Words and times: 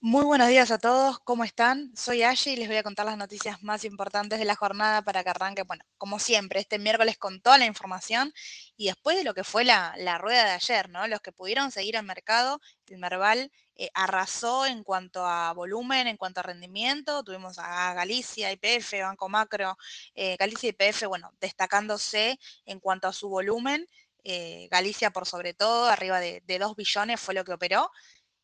Muy 0.00 0.24
buenos 0.24 0.48
días 0.48 0.70
a 0.70 0.78
todos, 0.78 1.18
¿cómo 1.20 1.44
están? 1.44 1.94
Soy 1.94 2.22
Aye 2.22 2.52
y 2.52 2.56
les 2.56 2.68
voy 2.68 2.78
a 2.78 2.82
contar 2.82 3.04
las 3.04 3.18
noticias 3.18 3.62
más 3.62 3.84
importantes 3.84 4.38
de 4.38 4.46
la 4.46 4.56
jornada 4.56 5.02
para 5.02 5.22
que 5.22 5.28
arranque, 5.28 5.62
bueno, 5.62 5.84
como 5.98 6.18
siempre, 6.18 6.60
este 6.60 6.78
miércoles 6.78 7.18
con 7.18 7.42
toda 7.42 7.58
la 7.58 7.66
información 7.66 8.32
y 8.78 8.86
después 8.86 9.18
de 9.18 9.24
lo 9.24 9.34
que 9.34 9.44
fue 9.44 9.64
la, 9.64 9.94
rueda 10.18 10.44
de 10.44 10.50
ayer, 10.52 10.88
¿no? 10.88 11.06
Los 11.06 11.20
que 11.20 11.32
pudieron 11.32 11.70
seguir 11.70 11.98
al 11.98 12.06
mercado, 12.06 12.60
el 12.86 12.96
Merval 12.96 13.52
eh, 13.76 13.90
arrasó 13.92 14.64
en 14.64 14.84
cuanto 14.84 15.26
a 15.26 15.52
volumen, 15.52 16.06
en 16.06 16.16
cuanto 16.16 16.40
a 16.40 16.44
rendimiento, 16.44 17.22
tuvimos 17.22 17.58
a 17.58 17.92
Galicia, 17.92 18.52
IPF, 18.52 19.02
Banco 19.02 19.28
Macro, 19.28 19.76
eh, 20.14 20.36
Galicia 20.38 20.68
y 20.68 20.70
IPF, 20.70 21.08
bueno, 21.08 21.30
destacándose 21.40 22.38
en 22.64 22.80
cuanto 22.80 23.06
a 23.06 23.12
su 23.12 23.28
volumen, 23.28 23.86
eh, 24.22 24.66
Galicia 24.70 25.10
por 25.10 25.26
sobre 25.26 25.52
todo, 25.52 25.86
arriba 25.86 26.20
de, 26.20 26.42
de 26.46 26.58
2 26.58 26.74
billones 26.74 27.20
fue 27.20 27.34
lo 27.34 27.44
que 27.44 27.52
operó 27.52 27.90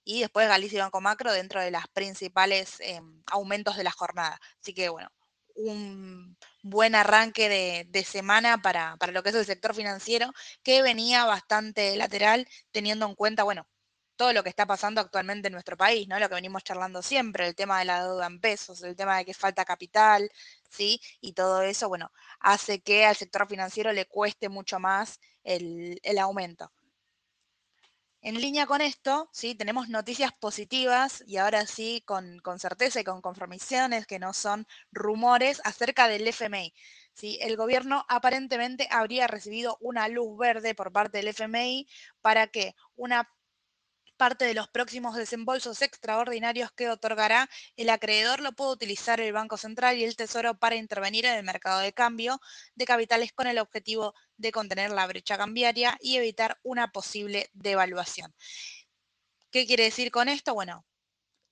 y 0.05 0.21
después 0.21 0.49
Galicia 0.49 0.79
y 0.79 0.81
Banco 0.83 1.01
Macro 1.01 1.33
dentro 1.33 1.61
de 1.61 1.71
las 1.71 1.89
principales 1.89 2.77
em, 2.81 3.23
aumentos 3.27 3.77
de 3.77 3.85
la 3.85 3.91
jornada. 3.93 4.41
Así 4.61 4.75
que 4.75 4.89
bueno, 4.89 5.11
un 5.55 6.37
buen 6.63 6.95
arranque 6.95 7.87
de, 7.89 8.05
semana 8.05 8.59
para, 8.59 8.97
lo 9.13 9.23
que 9.23 9.31
es 9.31 9.35
el 9.35 9.47
sector 9.47 9.75
financiero, 9.75 10.33
que 10.63 10.83
venía 10.83 11.25
bastante 11.25 11.97
lateral, 11.97 12.49
teniendo 12.71 13.07
en 13.07 13.15
cuenta, 13.15 13.45
bueno, 13.45 13.67
todo 14.17 14.33
lo 14.33 14.43
que 14.43 14.51
está 14.51 14.67
pasando 14.67 15.01
actualmente 15.01 15.49
en 15.49 15.55
nuestro 15.55 15.77
país, 15.77 16.07
¿no? 16.09 16.19
Lo 16.19 16.29
que 16.29 16.35
venimos 16.35 16.65
charlando 16.65 17.03
siempre, 17.03 17.47
el 17.47 17.55
tema 17.55 17.79
de 17.79 17.87
la 17.87 18.05
deuda 18.05 18.27
en 18.27 18.41
pesos, 18.41 18.83
el 18.83 18.97
tema 18.97 19.17
de 19.19 19.25
que 19.25 19.35
falta 19.35 19.65
capital, 19.65 20.31
¿sí? 20.69 21.01
Y 21.21 21.33
todo 21.33 21.63
eso, 21.63 21.89
bueno, 21.89 22.13
hace 22.41 22.81
que 22.83 23.07
al 23.07 23.17
sector 23.17 23.49
financiero 23.49 23.93
le 23.93 24.07
cueste 24.07 24.49
mucho 24.49 24.79
más 24.79 25.21
el, 25.43 25.99
el 26.03 26.19
aumento. 26.19 26.71
En 28.23 28.39
línea 28.39 28.67
con 28.67 28.83
esto, 28.83 29.31
¿sí? 29.33 29.55
tenemos 29.55 29.89
noticias 29.89 30.31
positivas 30.33 31.25
y 31.27 31.39
ahora 31.39 31.67
sí 31.67 32.03
con, 32.05 32.43
certeza 32.59 33.01
y 33.01 33.05
con 33.05 33.23
confirmaciones 33.23 34.07
que 34.07 34.19
no 34.19 34.35
son 34.35 34.67
rumores 34.93 35.63
acerca 35.65 36.07
del 36.07 36.29
FMI. 36.29 36.75
¿sí? 37.15 37.39
El 37.41 37.57
gobierno 37.57 38.05
aparentemente 38.09 38.89
habría 38.91 39.27
recibido 39.27 39.79
una 39.81 40.07
luz 40.09 40.37
verde 40.39 40.75
por 40.75 40.93
parte 40.93 41.19
del 41.19 41.29
FMI 41.29 41.89
para 42.21 42.47
que 42.49 42.75
una 42.95 43.27
parte 44.21 44.45
de 44.45 44.53
los 44.53 44.69
próximos 44.69 45.17
desembolsos 45.17 45.81
extraordinarios 45.81 46.71
que 46.73 46.91
otorgará 46.91 47.49
el 47.77 47.89
acreedor 47.89 48.41
lo 48.41 48.53
puede 48.53 48.73
utilizar 48.73 49.19
el 49.19 49.33
Banco 49.33 49.57
Central 49.57 49.97
y 49.97 50.05
el 50.05 50.15
Tesoro 50.15 50.59
para 50.59 50.77
intervenir 50.77 51.25
en 51.25 51.39
el 51.39 51.43
mercado 51.43 51.81
de 51.81 51.95
cambio 51.95 52.39
de 52.75 52.85
capitales 52.85 53.33
con 53.33 53.47
el 53.47 53.59
objetivo 53.59 54.13
de 54.37 54.53
contener 54.53 54.91
la 54.91 55.07
brecha 55.07 55.39
cambiaria 55.39 55.97
y 56.03 56.19
evitar 56.19 56.59
una 56.63 56.93
posible 56.93 57.49
devaluación. 57.55 58.35
¿Qué 59.51 59.67
quiere 59.67 59.85
decir 59.85 60.11
con 60.11 60.29
esto? 60.29 60.53
Bueno, 60.53 60.85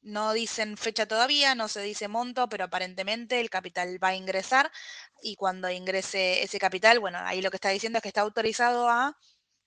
no 0.03 0.35
dicen 0.35 0.77
fecha 0.77 1.07
todavía, 1.07 1.55
no 1.55 1.69
se 1.69 1.81
dice 1.81 2.07
monto, 2.07 2.51
pero 2.51 2.65
aparentemente 2.65 3.41
el 3.41 3.49
capital 3.49 3.99
va 4.05 4.09
a 4.09 4.15
ingresar 4.15 4.71
y 5.23 5.37
cuando 5.37 5.71
ingrese 5.71 6.43
ese 6.43 6.59
capital, 6.59 7.01
bueno, 7.01 7.19
ahí 7.23 7.41
lo 7.41 7.49
que 7.51 7.57
está 7.57 7.71
diciendo 7.71 7.97
es 7.97 8.03
que 8.03 8.09
está 8.09 8.21
autorizado 8.21 8.91
a 8.91 9.17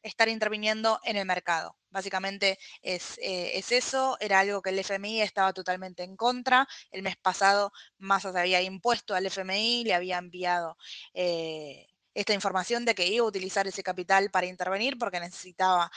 estar 0.03 0.29
interviniendo 0.29 0.99
en 1.03 1.17
el 1.17 1.25
mercado. 1.25 1.77
Básicamente 1.89 2.57
es, 2.81 3.17
eh, 3.19 3.51
es, 3.57 3.71
eso, 3.71 4.17
era 4.19 4.39
algo 4.39 4.61
que 4.61 4.69
el 4.69 4.79
FMI 4.79 5.21
estaba 5.21 5.53
totalmente 5.53 6.03
en 6.03 6.15
contra. 6.15 6.67
El 6.91 7.03
mes 7.03 7.17
pasado 7.17 7.71
Massa 7.97 8.31
se 8.31 8.39
había 8.39 8.61
impuesto 8.61 9.13
al 9.13 9.25
FMI, 9.25 9.83
le 9.83 9.93
había 9.93 10.17
enviado 10.17 10.77
eh, 11.13 11.87
esta 12.13 12.33
información 12.33 12.85
de 12.85 12.95
que 12.95 13.07
iba 13.07 13.25
a 13.25 13.27
utilizar 13.29 13.67
ese 13.67 13.83
capital 13.83 14.31
para 14.31 14.47
intervenir 14.47 14.97
porque 14.97 15.19
necesitaba 15.19 15.91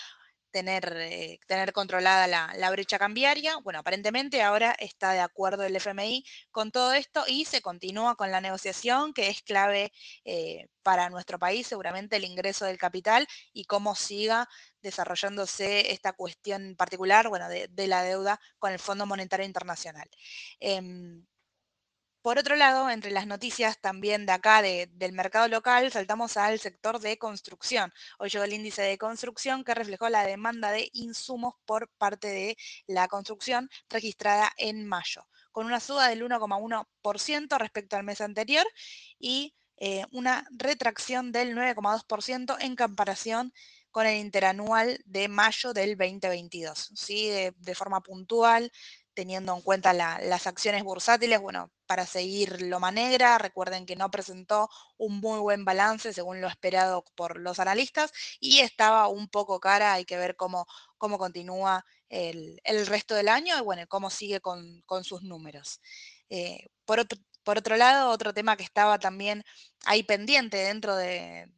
tener, 0.55 0.95
eh, 0.99 1.41
tener 1.49 1.73
controlada 1.73 2.29
la, 2.29 2.71
brecha 2.71 2.97
cambiaria. 2.97 3.57
Bueno, 3.65 3.81
aparentemente 3.81 4.41
ahora 4.41 4.77
está 4.79 5.11
de 5.11 5.19
acuerdo 5.19 5.65
el 5.65 5.75
FMI 5.75 6.25
con 6.53 6.71
todo 6.71 6.93
esto 6.93 7.25
y 7.27 7.45
se 7.45 7.61
continúa 7.61 8.15
con 8.15 8.31
la 8.31 8.41
negociación 8.41 9.13
que 9.13 9.31
es 9.31 9.43
clave 9.43 9.93
eh, 10.25 10.69
para 10.85 11.11
nuestro 11.11 11.41
país, 11.41 11.67
seguramente 11.67 12.15
el 12.15 12.25
ingreso 12.25 12.67
del 12.67 12.79
capital 12.79 13.27
y 13.53 13.65
cómo 13.65 13.97
siga 13.97 14.49
desarrollándose 14.81 15.91
esta 15.91 16.13
cuestión 16.13 16.77
particular, 16.77 17.29
bueno, 17.29 17.49
de, 17.49 17.87
la 17.89 18.05
deuda 18.05 18.39
con 18.61 18.71
el 18.71 18.79
Fondo 18.79 19.07
Monetario 19.07 19.47
Internacional. 19.47 20.09
Em, 20.61 21.27
por 22.25 22.39
otro 22.39 22.57
lado, 22.57 22.89
entre 22.89 23.11
las 23.11 23.27
noticias 23.27 23.79
también 23.83 24.25
de 24.25 24.33
acá 24.33 24.63
del 24.63 25.13
mercado 25.13 25.47
local, 25.47 25.93
saltamos 25.93 26.39
al 26.39 26.59
sector 26.59 26.99
de 26.99 27.19
construcción. 27.19 27.93
Hoy 28.19 28.31
llegó 28.31 28.45
el 28.45 28.55
índice 28.55 28.81
de 28.81 28.97
construcción 28.97 29.63
que 29.63 29.75
reflejó 29.75 30.09
la 30.09 30.25
demanda 30.25 30.71
de 30.71 30.89
insumos 30.95 31.53
por 31.67 31.91
parte 31.99 32.29
de 32.29 32.57
la 32.87 33.09
construcción 33.09 33.69
registrada 33.91 34.51
en 34.57 34.87
mayo, 34.87 35.29
con 35.53 35.67
una 35.67 35.81
suba 35.81 36.09
del 36.09 36.23
1,1% 36.23 37.59
respecto 37.59 37.97
al 37.97 38.05
mes 38.05 38.23
anterior 38.23 38.67
y 39.19 39.55
eh, 39.77 40.07
una 40.11 40.49
retracción 40.51 41.31
del 41.31 41.55
9,2% 41.55 42.57
en 42.59 42.75
comparación 42.75 43.53
con 43.91 44.07
el 44.07 44.17
interanual 44.17 44.99
de 45.05 45.29
mayo 45.29 45.75
del 45.75 45.99
2022. 45.99 46.93
¿sí? 46.95 47.29
de 47.29 47.75
forma 47.75 48.01
puntual, 48.01 48.73
teniendo 49.15 49.55
en 49.55 49.63
cuenta 49.63 49.93
las 49.93 50.47
acciones 50.47 50.83
bursátiles, 50.83 51.41
bueno, 51.41 51.71
para 51.87 52.07
seguir 52.07 52.63
Loma 52.63 52.91
Negra, 52.91 53.39
recuerden 53.39 53.87
que 53.87 53.97
no 53.97 54.11
presentó 54.11 54.69
un 54.97 55.21
muy 55.21 55.39
buen 55.39 55.65
balance 55.65 56.13
según 56.13 56.41
lo 56.41 56.49
esperado 56.49 57.05
por 57.15 57.39
los 57.39 57.59
analistas 57.61 58.13
y 58.41 58.61
estaba 58.61 59.09
un 59.09 59.29
poco 59.29 59.61
cara, 59.61 59.95
hay 59.95 60.05
que 60.05 60.19
ver 60.19 60.37
cómo, 60.37 60.67
cómo 60.99 61.19
continúa 61.19 61.85
el, 62.09 62.61
resto 62.87 63.15
del 63.15 63.29
año 63.29 63.57
y 63.59 63.63
bueno, 63.63 63.85
cómo 63.89 64.11
sigue 64.11 64.41
con, 64.41 64.83
sus 65.03 65.23
números. 65.23 65.81
Eh, 66.29 66.69
por, 66.85 67.07
por 67.45 67.59
otro 67.59 67.77
lado, 67.77 68.11
otro 68.11 68.35
tema 68.35 68.57
que 68.57 68.65
estaba 68.65 68.99
también 68.99 69.45
ahí 69.85 70.03
pendiente 70.03 70.57
dentro 70.57 70.97
de, 70.97 71.49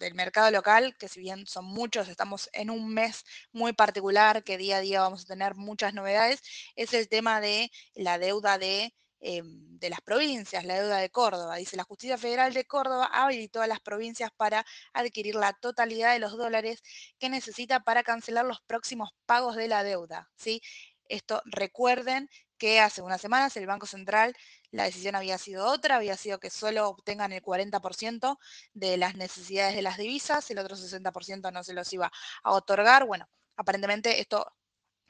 del 0.00 0.14
mercado 0.14 0.50
local, 0.50 0.96
que 0.98 1.08
si 1.08 1.20
bien 1.20 1.46
son 1.46 1.66
muchos, 1.66 2.08
estamos 2.08 2.50
en 2.52 2.70
un 2.70 2.92
mes 2.92 3.24
muy 3.52 3.72
particular, 3.72 4.42
que 4.42 4.58
día 4.58 4.78
a 4.78 4.80
día 4.80 5.00
vamos 5.02 5.22
a 5.22 5.26
tener 5.26 5.54
muchas 5.54 5.94
novedades, 5.94 6.42
es 6.74 6.92
el 6.94 7.08
tema 7.08 7.40
de 7.40 7.70
la 7.94 8.18
deuda 8.18 8.58
de, 8.58 8.94
em, 9.20 9.78
de 9.78 9.90
las 9.90 10.00
provincias, 10.00 10.64
la 10.64 10.80
deuda 10.80 10.98
de 10.98 11.10
Córdoba. 11.10 11.56
Dice, 11.56 11.76
la 11.76 11.84
Justicia 11.84 12.18
Federal 12.18 12.52
de 12.54 12.64
Córdoba 12.66 13.10
habilitó 13.12 13.62
a 13.62 13.66
las 13.66 13.80
provincias 13.80 14.30
para 14.36 14.64
adquirir 14.92 15.34
la 15.36 15.52
totalidad 15.52 16.12
de 16.12 16.18
los 16.18 16.36
dólares 16.36 16.82
que 17.18 17.28
necesita 17.28 17.80
para 17.80 18.02
cancelar 18.02 18.46
los 18.46 18.60
próximos 18.62 19.10
pagos 19.26 19.56
de 19.56 19.68
la 19.68 19.84
deuda. 19.84 20.30
¿sí? 20.36 20.62
Esto 21.08 21.42
recuerden 21.44 22.28
que 22.60 22.78
hace 22.78 23.02
unas 23.02 23.20
semanas 23.20 23.56
el 23.56 23.66
Banco 23.66 23.86
Central, 23.86 24.36
la 24.70 24.84
decisión 24.84 25.16
había 25.16 25.38
sido 25.38 25.66
otra, 25.66 25.96
había 25.96 26.16
sido 26.16 26.38
que 26.38 26.50
solo 26.50 26.88
obtengan 26.88 27.32
el 27.32 27.42
40% 27.42 28.38
de 28.74 28.98
las 28.98 29.16
necesidades 29.16 29.74
de 29.74 29.82
las 29.82 29.96
divisas, 29.98 30.48
el 30.50 30.58
otro 30.58 30.76
60% 30.76 31.50
no 31.52 31.64
se 31.64 31.74
los 31.74 31.92
iba 31.92 32.12
a 32.44 32.52
otorgar. 32.52 33.06
Bueno, 33.06 33.28
aparentemente 33.56 34.20
esto 34.20 34.46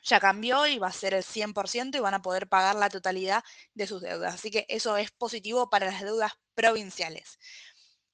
ya 0.02 0.20
cambió 0.20 0.66
y 0.66 0.78
va 0.78 0.88
a 0.88 0.92
ser 0.92 1.14
el 1.14 1.24
100% 1.24 1.98
y 1.98 2.00
van 2.00 2.14
a 2.14 2.22
poder 2.22 2.48
pagar 2.48 2.76
la 2.76 2.88
totalidad 2.88 3.42
de 3.74 3.86
sus 3.86 4.00
deudas. 4.00 4.34
Así 4.34 4.50
que 4.50 4.64
eso 4.68 4.96
es 4.96 5.10
positivo 5.10 5.68
para 5.70 5.86
las 5.86 6.02
deudas 6.02 6.32
provinciales. 6.54 7.38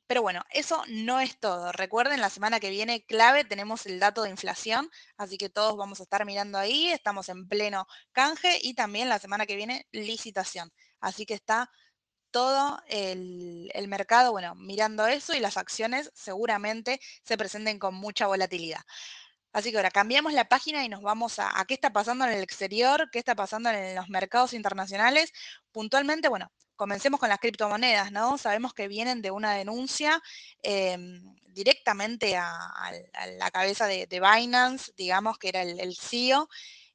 Pero 0.06 0.22
bueno, 0.22 0.42
eso 0.50 0.82
no 0.88 1.20
es 1.20 1.38
todo. 1.40 1.72
Recuerden, 1.72 2.20
la 2.20 2.30
semana 2.30 2.60
que 2.60 2.70
viene 2.70 3.04
clave 3.04 3.44
tenemos 3.44 3.86
el 3.86 3.98
dato 3.98 4.22
de 4.22 4.30
inflación, 4.30 4.88
así 5.16 5.36
que 5.36 5.48
todos 5.48 5.76
vamos 5.76 6.00
a 6.00 6.04
estar 6.04 6.24
mirando 6.24 6.58
ahí, 6.58 6.88
estamos 6.88 7.28
en 7.28 7.48
pleno 7.48 7.86
canje 8.12 8.58
y 8.62 8.74
también 8.74 9.08
la 9.08 9.18
semana 9.18 9.46
que 9.46 9.56
viene 9.56 9.86
licitación. 9.90 10.72
Así 11.00 11.26
que 11.26 11.34
está 11.34 11.70
todo 12.30 12.80
el, 12.88 13.70
mercado, 13.88 14.32
bueno, 14.32 14.54
mirando 14.56 15.06
eso 15.06 15.34
y 15.34 15.40
las 15.40 15.56
acciones 15.56 16.10
seguramente 16.14 17.00
se 17.24 17.36
presenten 17.38 17.78
con 17.78 17.94
mucha 17.94 18.26
volatilidad. 18.26 18.80
Así 19.52 19.70
que 19.70 19.78
ahora 19.78 19.90
cambiamos 19.90 20.34
la 20.34 20.48
página 20.48 20.84
y 20.84 20.88
nos 20.88 21.02
vamos 21.02 21.38
a, 21.38 21.58
a, 21.58 21.64
qué 21.64 21.74
está 21.74 21.92
pasando 21.92 22.26
en 22.26 22.32
el 22.32 22.42
exterior, 22.42 23.08
qué 23.10 23.18
está 23.18 23.34
pasando 23.34 23.70
en 23.70 23.94
los 23.96 24.08
mercados 24.10 24.52
internacionales. 24.52 25.32
Puntualmente, 25.72 26.28
bueno, 26.28 26.50
comencemos 26.76 27.18
con 27.18 27.28
las 27.28 27.38
criptomonedas, 27.38 28.12
¿no? 28.12 28.38
Sabemos 28.38 28.74
que 28.74 28.88
vienen 28.88 29.22
de 29.22 29.30
una 29.30 29.54
denuncia 29.54 30.22
em, 30.62 31.34
directamente 31.48 32.36
a, 32.36 32.52
la 33.38 33.50
cabeza 33.50 33.86
de, 33.86 34.06
Binance, 34.06 34.92
digamos, 34.96 35.38
que 35.38 35.48
era 35.48 35.62
el, 35.62 35.96
CEO. 35.96 36.48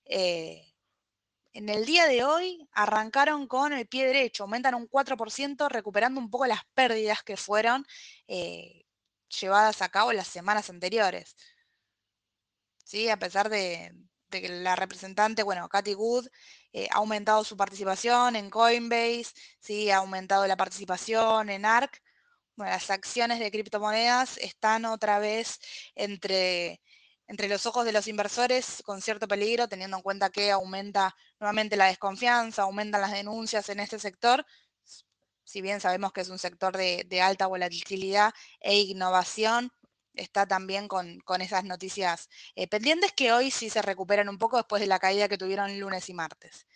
Eh, 0.05 0.71
en 1.53 1.69
el 1.69 1.85
día 1.85 2.07
de 2.07 2.23
hoy 2.23 2.67
arrancaron 2.71 3.47
con 3.47 3.73
el 3.73 3.87
pie 3.87 4.05
derecho, 4.05 4.43
aumentan 4.43 4.75
un 4.75 4.87
4%, 4.87 5.67
recuperando 5.69 6.19
un 6.19 6.29
poco 6.29 6.45
las 6.45 6.61
pérdidas 6.73 7.23
que 7.23 7.37
fueron 7.37 7.85
eh, 8.27 8.85
llevadas 9.39 9.81
a 9.81 9.89
cabo 9.89 10.13
las 10.13 10.27
semanas 10.27 10.69
anteriores. 10.69 11.35
¿Sí? 12.85 13.09
A 13.09 13.17
pesar 13.17 13.49
de, 13.49 13.93
que 14.39 14.49
la 14.49 14.75
representante, 14.75 15.41
bueno, 15.43 15.67
Katy 15.67 15.95
Wood, 15.95 16.27
eh, 16.73 16.87
ha 16.91 16.97
aumentado 16.97 17.43
su 17.43 17.57
participación 17.57 18.35
en 18.35 18.49
Coinbase, 18.51 19.33
¿sí? 19.59 19.89
ha 19.89 19.97
aumentado 19.97 20.45
la 20.45 20.55
participación 20.55 21.49
en 21.49 21.65
ARC. 21.65 22.01
Bueno, 22.55 22.71
las 22.71 22.91
acciones 22.91 23.39
de 23.39 23.49
criptomonedas 23.49 24.37
están 24.37 24.85
otra 24.85 25.19
vez 25.19 25.59
entre, 25.95 26.81
entre 27.27 27.49
los 27.49 27.65
ojos 27.65 27.85
de 27.85 27.93
los 27.93 28.07
inversores 28.07 28.83
con 28.85 29.01
cierto 29.01 29.27
peligro, 29.27 29.67
teniendo 29.67 29.97
en 29.97 30.03
cuenta 30.03 30.29
que 30.29 30.51
aumenta 30.51 31.15
nuevamente 31.39 31.75
la 31.75 31.87
desconfianza, 31.87 32.63
aumentan 32.63 33.01
las 33.01 33.11
denuncias 33.11 33.67
en 33.69 33.79
este 33.79 33.97
sector, 33.99 34.45
si 35.51 35.61
bien 35.61 35.81
sabemos 35.81 36.13
que 36.13 36.21
es 36.21 36.29
un 36.29 36.39
sector 36.39 36.77
de, 36.77 37.21
alta 37.21 37.47
volatilidad 37.47 38.31
e 38.61 38.79
innovación, 38.79 39.71
está 40.13 40.45
también 40.45 40.87
con, 40.87 41.21
esas 41.39 41.63
noticias 41.63 42.29
eh, 42.55 42.67
pendientes 42.67 43.11
que 43.13 43.31
hoy 43.31 43.51
sí 43.51 43.69
se 43.69 43.81
recuperan 43.81 44.29
un 44.29 44.37
poco 44.37 44.57
después 44.57 44.81
de 44.81 44.87
la 44.87 44.99
caída 44.99 45.27
que 45.27 45.37
tuvieron 45.37 45.79
lunes 45.79 46.09
y 46.09 46.13
martes. 46.13 46.67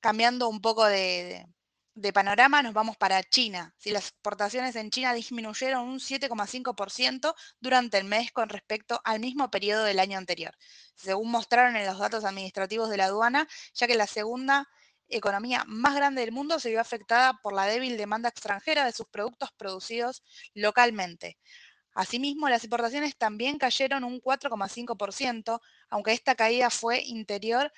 Cambiando 0.00 0.48
un 0.48 0.60
poco 0.60 0.84
de, 0.84 1.46
de 1.94 2.12
panorama 2.12 2.62
nos 2.62 2.74
vamos 2.74 2.96
para 2.96 3.22
China. 3.22 3.74
Si 3.78 3.90
las 3.90 4.08
exportaciones 4.08 4.76
en 4.76 4.90
China 4.90 5.14
disminuyeron 5.14 5.88
un 5.88 6.00
7,5% 6.00 7.34
durante 7.60 7.98
el 7.98 8.04
mes 8.04 8.32
con 8.32 8.48
respecto 8.48 9.00
al 9.04 9.20
mismo 9.20 9.50
periodo 9.50 9.84
del 9.84 10.00
año 10.00 10.18
anterior, 10.18 10.54
según 10.96 11.30
mostraron 11.30 11.76
en 11.76 11.86
los 11.86 11.98
datos 11.98 12.24
administrativos 12.24 12.90
de 12.90 12.96
la 12.96 13.06
aduana, 13.06 13.48
ya 13.74 13.86
que 13.86 13.94
la 13.94 14.06
segunda 14.06 14.68
economía 15.08 15.64
más 15.66 15.94
grande 15.94 16.22
del 16.22 16.32
mundo 16.32 16.58
se 16.58 16.70
vio 16.70 16.80
afectada 16.80 17.38
por 17.42 17.52
la 17.52 17.66
débil 17.66 17.96
demanda 17.96 18.28
extranjera 18.28 18.84
de 18.84 18.92
sus 18.92 19.06
productos 19.06 19.50
producidos 19.56 20.24
localmente. 20.54 21.38
Asimismo, 21.94 22.48
las 22.48 22.64
importaciones 22.64 23.16
también 23.16 23.58
cayeron 23.58 24.04
un 24.04 24.20
4,5%, 24.20 25.60
aunque 25.90 26.12
esta 26.12 26.34
caída 26.34 26.70
fue 26.70 27.02
interior 27.02 27.72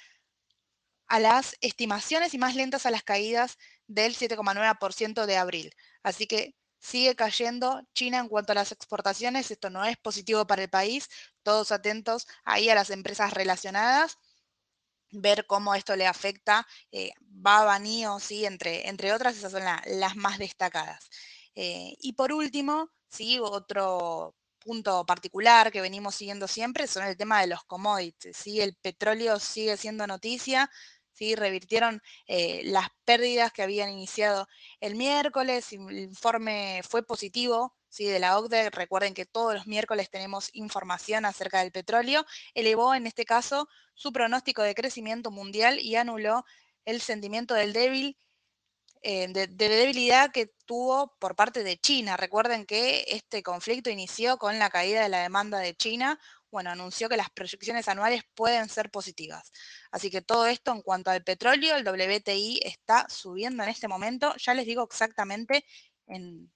a 1.07 1.21
las 1.21 1.57
estimaciones 1.61 2.35
y 2.35 2.39
más 2.39 2.57
lentas 2.57 2.87
a 2.87 2.91
las 2.91 3.03
caídas 3.03 3.59
del 3.87 4.17
7,9% 4.17 5.27
de 5.27 5.37
abril. 5.37 5.75
Así 6.03 6.27
que 6.27 6.57
sigue 6.79 7.15
cayendo 7.15 7.83
China 7.95 8.19
en 8.19 8.29
cuanto 8.29 8.53
a 8.53 8.57
las 8.57 8.73
exportaciones. 8.73 9.51
Esto 9.51 9.71
no 9.71 9.85
es 9.85 9.97
positivo 9.99 10.47
para 10.47 10.63
el 10.63 10.71
país. 10.71 11.09
Todos 11.43 11.71
atentos 11.73 12.27
ahí 12.45 12.69
a 12.69 12.75
las 12.75 12.91
empresas 12.91 13.33
relacionadas 13.33 14.19
ver 15.11 15.47
cómo 15.47 15.75
esto 15.75 15.97
le 15.97 16.07
afecta 16.07 16.67
eh, 16.93 17.13
Baba, 17.21 17.79
NIO, 17.79 18.19
¿sí? 18.21 18.45
entre, 18.45 18.89
entre 18.89 19.13
otras, 19.13 19.37
esas 19.37 19.53
son 19.53 19.63
las 19.65 20.17
más 20.17 20.39
destacadas. 20.39 21.09
Eh, 21.55 21.95
y 22.01 22.13
por 22.15 22.33
último, 22.33 22.91
¿sí? 23.17 23.39
otro 23.41 24.35
punto 24.59 25.07
particular 25.07 25.71
que 25.71 25.81
venimos 25.81 26.17
siguiendo 26.17 26.49
siempre 26.49 26.87
son 26.87 27.05
el 27.05 27.17
tema 27.17 27.41
de 27.41 27.47
los 27.47 27.65
commodities. 27.65 28.37
¿sí? 28.37 28.61
El 28.61 28.75
petróleo 28.75 29.39
sigue 29.39 29.77
siendo 29.77 30.07
noticia, 30.07 30.71
¿sí? 31.13 31.35
revirtieron 31.35 32.03
eh, 32.27 32.63
las 32.65 32.89
pérdidas 33.05 33.53
que 33.53 33.63
habían 33.63 33.91
iniciado 33.91 34.49
el 34.81 34.97
miércoles, 34.97 35.73
el 35.73 35.99
informe 35.99 36.83
fue 36.89 37.05
positivo 37.05 37.75
¿sí? 37.89 38.07
de 38.07 38.19
la 38.19 38.39
OCDE, 38.39 38.71
recuerden 38.71 39.15
que 39.15 39.25
todos 39.25 39.55
los 39.55 39.67
miércoles 39.67 40.11
tenemos 40.11 40.51
información 40.53 41.25
acerca 41.25 41.61
del 41.61 41.73
petróleo, 41.73 42.27
elevó 42.55 42.95
en 42.95 43.07
este 43.07 43.25
caso 43.25 43.69
su 43.95 44.13
pronóstico 44.13 44.63
de 44.63 44.75
crecimiento 44.75 45.31
mundial 45.31 45.79
y 45.81 45.97
anuló 45.97 46.45
el 46.85 47.01
sentimiento 47.01 47.55
del 47.55 47.73
débil 47.73 48.17
eh, 49.03 49.29
de, 49.29 49.47
debilidad 49.47 50.31
que 50.33 50.51
tuvo 50.67 51.15
por 51.19 51.37
parte 51.37 51.63
de 51.63 51.79
China. 51.79 52.17
Recuerden 52.17 52.67
que 52.67 53.05
este 53.09 53.43
conflicto 53.43 53.91
inició 53.91 54.39
con 54.39 54.59
la 54.59 54.71
caída 54.71 55.03
de 55.03 55.09
la 55.09 55.23
demanda 55.23 55.59
de 55.59 55.75
China, 55.75 56.19
bueno, 56.51 56.71
anunció 56.71 57.09
que 57.09 57.17
las 57.17 57.31
proyecciones 57.31 57.89
anuales 57.89 58.23
pueden 58.35 58.69
ser 58.69 58.91
positivas. 58.91 59.53
Así 59.91 60.11
que 60.11 60.23
todo 60.23 60.47
esto 60.47 60.73
en 60.73 60.83
cuanto 60.83 61.11
al 61.11 61.23
petróleo, 61.23 61.77
el 61.77 61.87
WTI 61.87 62.61
está 62.63 63.07
subiendo 63.09 63.63
en 63.63 63.69
este 63.69 63.89
momento, 63.89 64.35
ya 64.37 64.55
les 64.55 64.67
digo 64.67 64.83
exactamente 64.85 65.65
en, 66.07 66.51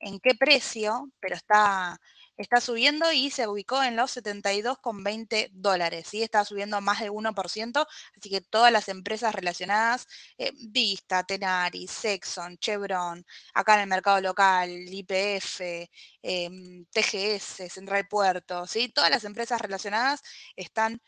en 0.00 0.20
qué 0.20 0.34
precio, 0.34 1.10
pero 1.20 1.36
está, 1.36 2.00
está 2.42 2.60
subiendo 2.60 3.10
y 3.12 3.30
se 3.30 3.46
ubicó 3.48 3.82
en 3.82 3.96
los 3.96 4.10
72,20 4.10 5.50
dólares, 5.52 6.06
¿sí? 6.08 6.22
Está 6.22 6.44
subiendo 6.44 6.80
más 6.80 7.00
de 7.00 7.10
1%, 7.10 7.86
así 8.16 8.30
que 8.30 8.40
todas 8.40 8.72
las 8.72 8.88
empresas 8.88 9.34
relacionadas, 9.34 10.06
eh, 10.38 10.52
Vista, 10.68 11.24
Tenaris, 11.24 11.90
Sexon, 11.90 12.58
Chevron, 12.58 13.24
acá 13.54 13.74
en 13.74 13.80
el 13.82 13.86
mercado 13.88 14.20
local, 14.20 14.70
IPF, 14.70 15.88
em, 16.22 16.84
TGS, 16.92 17.68
Central 17.70 18.06
Puerto, 18.08 18.66
¿sí? 18.66 18.88
Todas 18.88 19.10
las 19.10 19.24
empresas 19.24 19.60
relacionadas 19.60 20.22
están 20.56 21.00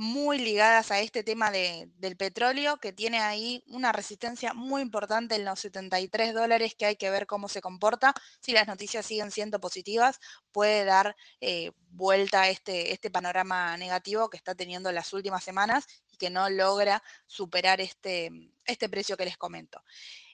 muy 0.00 0.38
ligadas 0.38 0.90
a 0.90 1.00
este 1.00 1.22
tema 1.22 1.50
del 1.50 2.16
petróleo, 2.16 2.78
que 2.78 2.90
tiene 2.90 3.20
ahí 3.20 3.62
una 3.66 3.92
resistencia 3.92 4.54
muy 4.54 4.80
importante 4.80 5.34
en 5.34 5.44
los 5.44 5.60
73 5.60 6.32
dólares, 6.32 6.74
que 6.74 6.86
hay 6.86 6.96
que 6.96 7.10
ver 7.10 7.26
cómo 7.26 7.50
se 7.50 7.60
comporta. 7.60 8.14
Si 8.40 8.52
las 8.52 8.66
noticias 8.66 9.04
siguen 9.04 9.30
siendo 9.30 9.60
positivas, 9.60 10.18
puede 10.52 10.86
dar 10.86 11.16
eh, 11.42 11.72
vuelta 11.90 12.40
a 12.42 12.48
este, 12.48 12.94
este 12.94 13.10
panorama 13.10 13.76
negativo 13.76 14.30
que 14.30 14.38
está 14.38 14.54
teniendo 14.54 14.90
las 14.90 15.12
últimas 15.12 15.44
semanas 15.44 15.86
y 16.10 16.16
que 16.16 16.30
no 16.30 16.48
logra 16.48 17.02
superar 17.26 17.82
este, 17.82 18.30
este 18.64 18.88
precio 18.88 19.18
que 19.18 19.26
les 19.26 19.36
comento. 19.36 19.84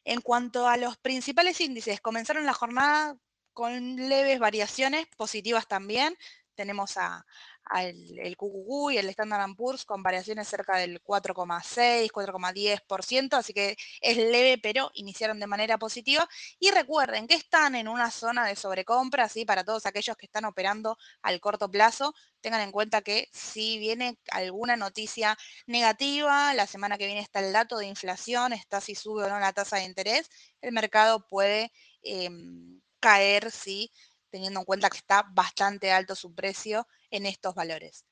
En 0.05 0.21
cuanto 0.21 0.69
a 0.69 0.77
los 0.77 0.97
principales 0.97 1.61
índices, 1.61 2.01
comenzaron 2.01 2.47
la 2.47 2.55
jornada 2.55 3.17
con 3.53 3.97
leves 3.97 4.39
variaciones 4.39 5.09
positivas 5.17 5.67
también. 5.67 6.17
Tenemos 6.55 6.97
a, 6.99 7.27
el 7.75 8.37
QQQ 8.37 8.93
y 8.93 8.99
el 8.99 9.09
Standard 9.09 9.55
Poor's 9.57 9.85
con 9.85 10.03
variaciones 10.03 10.49
cerca 10.49 10.77
del 10.77 11.03
4,6, 11.03 12.11
4,10%, 12.11 13.35
así 13.35 13.53
que 13.53 13.77
es 14.01 14.17
leve, 14.17 14.59
pero 14.63 14.91
iniciaron 14.95 15.41
de 15.41 15.47
manera 15.47 15.79
positiva. 15.79 16.29
Y 16.59 16.71
recuerden 16.71 17.27
que 17.27 17.35
están 17.35 17.75
en 17.75 17.89
una 17.89 18.11
zona 18.11 18.47
de 18.47 18.57
sobrecompra, 18.57 19.29
¿sí? 19.29 19.45
para 19.45 19.65
todos 19.65 19.87
aquellos 19.87 20.17
que 20.17 20.27
están 20.27 20.45
operando 20.45 20.97
al 21.23 21.41
corto 21.41 21.71
plazo, 21.71 22.15
tengan 22.41 22.61
en 22.61 22.73
cuenta 22.73 23.03
que 23.03 23.29
si 23.33 23.79
viene 23.79 24.19
alguna 24.31 24.77
noticia 24.77 25.37
negativa, 25.67 26.55
la 26.55 26.67
semana 26.67 26.99
que 26.99 27.07
viene 27.07 27.21
está 27.21 27.41
el 27.41 27.53
dato 27.53 27.79
de 27.79 27.87
inflación, 27.87 28.53
está 28.53 28.81
si 28.81 28.95
sube 28.95 29.25
o 29.25 29.29
no 29.29 29.41
la 29.41 29.53
tasa 29.53 29.77
de 29.77 29.85
interés, 29.85 30.31
el 30.61 30.73
mercado 30.73 31.27
puede 31.27 31.73
em, 32.03 32.81
caer, 33.01 33.51
¿sí? 33.51 33.91
Teniendo 34.31 34.61
en 34.61 34.67
cuenta 34.67 34.91
que 34.91 34.99
está 34.99 35.25
bastante 35.33 35.93
alto 35.93 36.15
su 36.15 36.35
precio 36.35 36.87
en 37.11 37.27
estos 37.27 37.55
valores. 37.55 38.05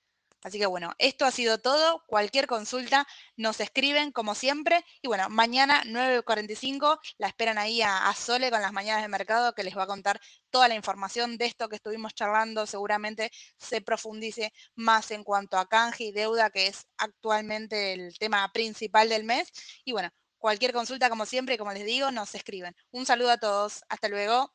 Así 0.44 0.58
que 0.58 0.66
bueno, 0.66 0.92
esto 0.98 1.24
ha 1.24 1.30
sido 1.30 1.56
todo. 1.58 2.04
Cualquier 2.06 2.46
consulta 2.46 3.06
nos 3.36 3.60
escriben 3.60 4.12
como 4.12 4.34
siempre. 4.34 4.84
Y 5.00 5.08
bueno, 5.08 5.30
mañana 5.30 5.82
9.45 5.84 7.00
la 7.16 7.28
esperan 7.28 7.56
ahí 7.56 7.80
a, 7.80 8.12
Sole 8.14 8.50
con 8.50 8.60
las 8.60 8.72
mañanas 8.72 9.02
de 9.02 9.08
mercado 9.08 9.54
que 9.54 9.64
les 9.64 9.74
va 9.76 9.84
a 9.84 9.86
contar 9.86 10.20
toda 10.50 10.68
la 10.68 10.74
información 10.74 11.38
de 11.38 11.46
esto 11.46 11.70
que 11.70 11.76
estuvimos 11.76 12.14
charlando. 12.14 12.66
Seguramente 12.66 13.30
se 13.56 13.80
profundice 13.80 14.52
más 14.74 15.10
en 15.12 15.24
cuanto 15.24 15.56
a 15.56 15.66
canje 15.66 16.04
y 16.04 16.12
deuda, 16.12 16.50
que 16.50 16.66
es 16.66 16.86
actualmente 16.98 17.94
el 17.94 18.18
tema 18.18 18.52
principal 18.52 19.08
del 19.08 19.24
mes. 19.24 19.48
Y 19.82 19.92
bueno, 19.92 20.10
cualquier 20.36 20.74
consulta 20.74 21.08
como 21.08 21.24
siempre, 21.24 21.56
como 21.56 21.72
les 21.72 21.86
digo, 21.86 22.10
nos 22.10 22.34
escriben. 22.34 22.76
Un 22.90 23.06
saludo 23.06 23.30
a 23.30 23.38
todos. 23.38 23.82
Hasta 23.88 24.08
luego. 24.08 24.52